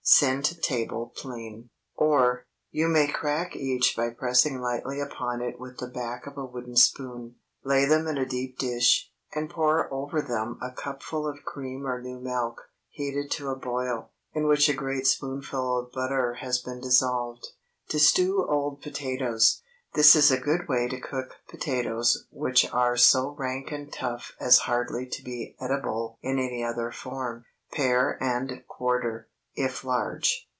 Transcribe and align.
Send 0.03 0.43
to 0.45 0.59
table 0.59 1.13
plain. 1.15 1.69
Or, 1.95 2.47
You 2.71 2.87
may 2.89 3.07
crack 3.07 3.55
each 3.55 3.95
by 3.95 4.09
pressing 4.09 4.59
lightly 4.59 4.99
upon 4.99 5.41
it 5.41 5.59
with 5.59 5.77
the 5.77 5.87
back 5.87 6.25
of 6.27 6.37
a 6.37 6.45
wooden 6.45 6.75
spoon, 6.75 7.35
lay 7.63 7.85
them 7.85 8.07
in 8.07 8.17
a 8.17 8.25
deep 8.25 8.57
dish, 8.57 9.09
and 9.33 9.49
pour 9.49 9.91
over 9.93 10.19
them 10.21 10.57
a 10.61 10.71
cupful 10.71 11.25
of 11.27 11.45
cream 11.45 11.85
or 11.87 12.01
new 12.01 12.19
milk, 12.19 12.61
heated 12.89 13.31
to 13.31 13.49
a 13.49 13.55
boil, 13.55 14.09
in 14.33 14.47
which 14.47 14.67
a 14.67 14.73
great 14.73 15.05
spoonful 15.07 15.79
of 15.79 15.91
butter 15.91 16.33
has 16.33 16.57
been 16.57 16.81
dissolved. 16.81 17.47
TO 17.87 17.99
STEW 17.99 18.45
OLD 18.49 18.81
POTATOES. 18.81 19.61
✠ 19.91 19.95
This 19.95 20.15
is 20.15 20.29
a 20.31 20.39
good 20.39 20.67
way 20.67 20.87
to 20.87 20.99
cook 20.99 21.37
potatoes 21.47 22.27
which 22.31 22.67
are 22.73 22.97
so 22.97 23.29
rank 23.37 23.71
and 23.71 23.93
tough 23.93 24.33
as 24.41 24.59
hardly 24.59 25.05
to 25.07 25.23
be 25.23 25.55
eatable 25.63 26.17
in 26.23 26.37
any 26.39 26.63
other 26.63 26.91
form. 26.91 27.45
Pare 27.71 28.21
and 28.21 28.63
quarter, 28.67 29.27
if 29.53 29.83
large. 29.83 30.47